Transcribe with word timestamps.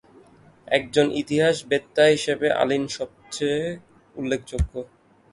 একজন 0.67 1.07
ইতিহাসবেত্তা 1.21 2.03
হিসেবে 2.13 2.47
আলিন 2.61 2.83
সবচেয়ে 2.97 3.61
উল্লেখযোগ্য। 4.15 4.73